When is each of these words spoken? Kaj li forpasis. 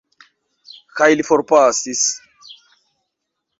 Kaj 1.01 1.09
li 1.19 1.27
forpasis. 1.29 2.03